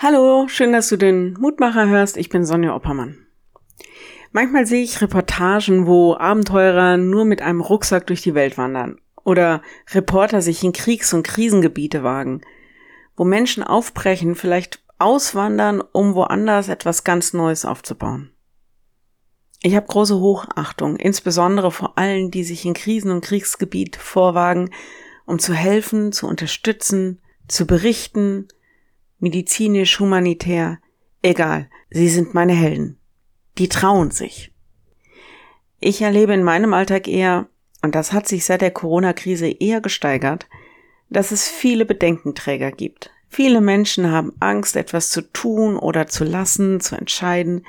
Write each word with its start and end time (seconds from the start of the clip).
Hallo, 0.00 0.46
schön, 0.46 0.72
dass 0.72 0.88
du 0.90 0.96
den 0.96 1.32
Mutmacher 1.40 1.88
hörst. 1.88 2.16
Ich 2.18 2.28
bin 2.28 2.44
Sonja 2.44 2.72
Oppermann. 2.72 3.26
Manchmal 4.30 4.64
sehe 4.64 4.84
ich 4.84 5.00
Reportagen, 5.00 5.88
wo 5.88 6.14
Abenteurer 6.14 6.96
nur 6.96 7.24
mit 7.24 7.42
einem 7.42 7.60
Rucksack 7.60 8.06
durch 8.06 8.22
die 8.22 8.36
Welt 8.36 8.56
wandern 8.56 9.00
oder 9.24 9.60
Reporter 9.90 10.40
sich 10.40 10.62
in 10.62 10.72
Kriegs- 10.72 11.12
und 11.12 11.24
Krisengebiete 11.24 12.04
wagen, 12.04 12.42
wo 13.16 13.24
Menschen 13.24 13.64
aufbrechen, 13.64 14.36
vielleicht 14.36 14.84
auswandern, 15.00 15.82
um 15.90 16.14
woanders 16.14 16.68
etwas 16.68 17.02
ganz 17.02 17.32
Neues 17.32 17.64
aufzubauen. 17.64 18.30
Ich 19.62 19.74
habe 19.74 19.88
große 19.88 20.20
Hochachtung, 20.20 20.94
insbesondere 20.94 21.72
vor 21.72 21.98
allen, 21.98 22.30
die 22.30 22.44
sich 22.44 22.64
in 22.64 22.74
Krisen- 22.74 23.10
und 23.10 23.24
Kriegsgebiet 23.24 23.96
vorwagen, 23.96 24.70
um 25.26 25.40
zu 25.40 25.54
helfen, 25.54 26.12
zu 26.12 26.28
unterstützen, 26.28 27.20
zu 27.48 27.66
berichten, 27.66 28.46
medizinisch, 29.18 30.00
humanitär, 30.00 30.78
egal, 31.22 31.68
sie 31.90 32.08
sind 32.08 32.34
meine 32.34 32.54
Helden. 32.54 32.98
Die 33.58 33.68
trauen 33.68 34.10
sich. 34.10 34.52
Ich 35.80 36.02
erlebe 36.02 36.34
in 36.34 36.42
meinem 36.42 36.74
Alltag 36.74 37.08
eher, 37.08 37.48
und 37.82 37.94
das 37.94 38.12
hat 38.12 38.26
sich 38.26 38.44
seit 38.44 38.60
der 38.60 38.70
Corona-Krise 38.70 39.48
eher 39.48 39.80
gesteigert, 39.80 40.46
dass 41.08 41.30
es 41.30 41.48
viele 41.48 41.84
Bedenkenträger 41.84 42.72
gibt. 42.72 43.10
Viele 43.28 43.60
Menschen 43.60 44.10
haben 44.10 44.32
Angst, 44.40 44.76
etwas 44.76 45.10
zu 45.10 45.22
tun 45.22 45.76
oder 45.76 46.06
zu 46.06 46.24
lassen, 46.24 46.80
zu 46.80 46.96
entscheiden, 46.96 47.66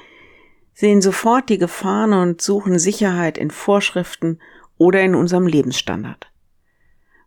sehen 0.73 1.01
sofort 1.01 1.49
die 1.49 1.57
Gefahren 1.57 2.13
und 2.13 2.41
suchen 2.41 2.79
Sicherheit 2.79 3.37
in 3.37 3.51
Vorschriften 3.51 4.39
oder 4.77 5.01
in 5.01 5.13
unserem 5.13 5.45
Lebensstandard. 5.45 6.31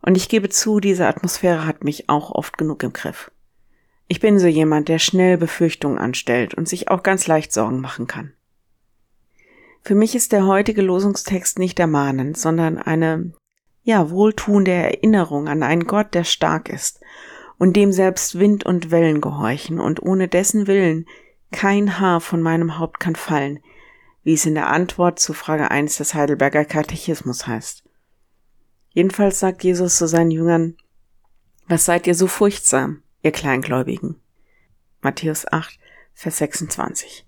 Und 0.01 0.17
ich 0.17 0.29
gebe 0.29 0.49
zu, 0.49 0.81
diese 0.81 1.07
Atmosphäre 1.07 1.67
hat 1.67 1.85
mich 1.85 2.09
auch 2.09 2.31
oft 2.31 2.59
genug 2.59 2.83
im 2.83 2.93
Griff. 2.93 3.31
Ich 4.09 4.21
bin 4.21 4.39
so 4.39 4.47
jemand, 4.47 4.89
der 4.89 4.99
schnell 4.99 5.39
Befürchtungen 5.39 5.99
anstellt 5.99 6.55
und 6.55 6.69
sich 6.69 6.89
auch 6.89 7.03
ganz 7.03 7.27
leicht 7.27 7.53
Sorgen 7.53 7.81
machen 7.81 8.07
kann. 8.07 8.33
Für 9.83 9.95
mich 9.95 10.15
ist 10.15 10.33
der 10.33 10.47
heutige 10.47 10.83
Losungstext 10.83 11.59
nicht 11.59 11.79
ermahnend, 11.81 12.37
sondern 12.37 12.79
eine, 12.79 13.33
ja, 13.83 14.11
wohltuende 14.11 14.71
Erinnerung 14.71 15.49
an 15.49 15.63
einen 15.63 15.87
Gott, 15.87 16.15
der 16.15 16.25
stark 16.25 16.69
ist 16.69 17.01
und 17.59 17.75
dem 17.75 17.93
selbst 17.93 18.39
Wind 18.39 18.65
und 18.65 18.91
Wellen 18.91 19.21
gehorchen 19.21 19.81
und 19.81 20.03
ohne 20.03 20.29
dessen 20.29 20.67
Willen 20.67 21.07
kein 21.51 21.99
Haar 21.99 22.21
von 22.21 22.43
meinem 22.43 22.79
Haupt 22.79 23.01
kann 23.01 23.17
fallen, 23.17 23.61
wie 24.25 24.35
es 24.35 24.47
in 24.47 24.55
der 24.55 24.69
Antwort 24.69 25.19
zu 25.19 25.33
Frage 25.33 25.71
1 25.71 25.97
des 25.97 26.15
Heidelberger 26.15 26.65
Katechismus 26.65 27.47
heißt. 27.47 27.85
Jedenfalls 28.91 29.41
sagt 29.41 29.65
Jesus 29.65 29.97
zu 29.97 30.07
seinen 30.07 30.31
Jüngern, 30.31 30.77
was 31.69 31.85
seid 31.85 32.07
ihr 32.07 32.15
so 32.15 32.27
furchtsam? 32.27 33.03
Ihr 33.23 33.33
Kleingläubigen. 33.33 34.17
Matthäus 35.01 35.51
8, 35.51 35.79
Vers 36.15 36.39
26. 36.39 37.27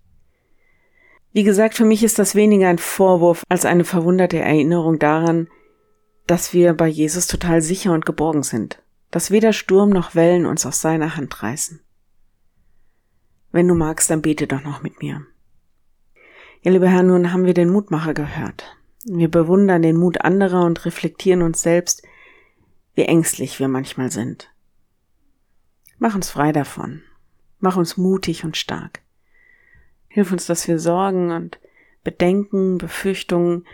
Wie 1.32 1.42
gesagt, 1.42 1.74
für 1.74 1.84
mich 1.84 2.04
ist 2.04 2.18
das 2.18 2.34
weniger 2.34 2.68
ein 2.68 2.78
Vorwurf 2.78 3.42
als 3.48 3.64
eine 3.64 3.84
verwunderte 3.84 4.38
Erinnerung 4.38 4.98
daran, 4.98 5.48
dass 6.26 6.52
wir 6.52 6.74
bei 6.74 6.86
Jesus 6.86 7.26
total 7.26 7.60
sicher 7.60 7.92
und 7.92 8.06
geborgen 8.06 8.42
sind, 8.42 8.82
dass 9.10 9.30
weder 9.30 9.52
Sturm 9.52 9.90
noch 9.90 10.14
Wellen 10.14 10.46
uns 10.46 10.64
aus 10.64 10.80
seiner 10.80 11.16
Hand 11.16 11.42
reißen. 11.42 11.80
Wenn 13.52 13.68
du 13.68 13.74
magst, 13.74 14.10
dann 14.10 14.22
bete 14.22 14.46
doch 14.46 14.62
noch 14.62 14.82
mit 14.82 15.00
mir. 15.02 15.26
Ja, 16.62 16.70
lieber 16.70 16.88
Herr, 16.88 17.02
nun 17.02 17.32
haben 17.32 17.44
wir 17.44 17.54
den 17.54 17.70
Mutmacher 17.70 18.14
gehört. 18.14 18.76
Wir 19.04 19.30
bewundern 19.30 19.82
den 19.82 19.96
Mut 19.96 20.22
anderer 20.22 20.64
und 20.64 20.84
reflektieren 20.86 21.42
uns 21.42 21.62
selbst, 21.62 22.02
wie 22.94 23.02
ängstlich 23.02 23.60
wir 23.60 23.68
manchmal 23.68 24.10
sind. 24.10 24.53
Mach 25.98 26.14
uns 26.14 26.30
frei 26.30 26.52
davon. 26.52 27.02
Mach 27.58 27.76
uns 27.76 27.96
mutig 27.96 28.44
und 28.44 28.56
stark. 28.56 29.00
Hilf 30.08 30.32
uns, 30.32 30.46
dass 30.46 30.68
wir 30.68 30.78
Sorgen 30.78 31.30
und 31.30 31.58
Bedenken, 32.02 32.78
Befürchtungen 32.78 33.66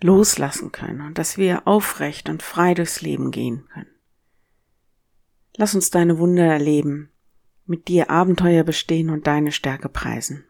loslassen 0.00 0.72
können 0.72 1.00
und 1.00 1.18
dass 1.18 1.36
wir 1.38 1.66
aufrecht 1.66 2.28
und 2.28 2.42
frei 2.42 2.74
durchs 2.74 3.02
Leben 3.02 3.30
gehen 3.30 3.66
können. 3.72 3.90
Lass 5.56 5.74
uns 5.74 5.90
deine 5.90 6.18
Wunder 6.18 6.44
erleben, 6.44 7.10
mit 7.66 7.88
dir 7.88 8.10
Abenteuer 8.10 8.64
bestehen 8.64 9.10
und 9.10 9.26
deine 9.26 9.52
Stärke 9.52 9.88
preisen. 9.88 10.44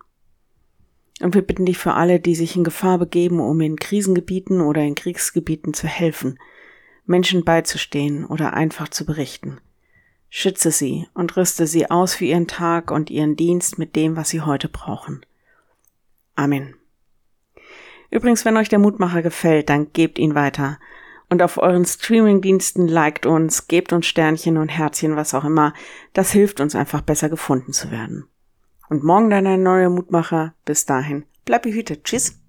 Und 1.21 1.35
wir 1.35 1.43
bitten 1.43 1.67
dich 1.67 1.79
für 1.79 1.95
alle, 1.95 2.19
die 2.21 2.35
sich 2.35 2.57
in 2.57 2.65
Gefahr 2.65 2.99
begeben, 2.99 3.39
um 3.39 3.61
in 3.61 3.77
Krisengebieten 3.77 4.61
oder 4.61 4.83
in 4.83 4.95
Kriegsgebieten 4.95 5.73
zu 5.73 5.87
helfen, 5.87 6.39
Menschen 7.07 7.45
beizustehen 7.45 8.25
oder 8.25 8.55
einfach 8.55 8.89
zu 8.89 9.05
berichten. 9.07 9.61
Schütze 10.37 10.73
sie 10.73 11.07
und 11.15 11.37
rüste 11.37 11.69
sie 11.69 11.93
aus 11.93 12.17
für 12.17 12.25
ihren 12.25 12.49
Tag 12.49 12.91
und 12.91 13.09
ihren 13.09 13.37
Dienst 13.37 13.79
mit 13.79 13.95
dem, 13.95 14.17
was 14.17 14.31
sie 14.31 14.41
heute 14.41 14.69
brauchen. 14.69 15.25
Amen. 16.35 16.75
Übrigens, 18.11 18.45
wenn 18.45 18.57
euch 18.57 18.69
der 18.69 18.81
Mutmacher 18.81 19.23
gefällt, 19.23 19.69
dann 19.69 19.93
gebt 19.93 20.19
ihn 20.19 20.35
weiter. 20.35 20.81
Und 21.31 21.41
auf 21.41 21.57
euren 21.57 21.85
Streamingdiensten 21.85 22.89
liked 22.89 23.27
uns, 23.27 23.69
gebt 23.69 23.93
uns 23.93 24.07
Sternchen 24.07 24.57
und 24.57 24.71
Herzchen, 24.71 25.15
was 25.15 25.35
auch 25.35 25.45
immer. 25.45 25.73
Das 26.15 26.33
hilft 26.33 26.59
uns 26.59 26.75
einfach 26.75 27.03
besser 27.03 27.29
gefunden 27.29 27.73
zu 27.73 27.93
werden. 27.93 28.27
Und 28.89 29.05
morgen 29.05 29.31
dann 29.31 29.47
ein 29.47 29.63
neuer 29.63 29.89
Mutmacher. 29.89 30.55
Bis 30.65 30.85
dahin, 30.85 31.27
bleib 31.45 31.63
behütet. 31.63 32.03
Tschüss. 32.03 32.44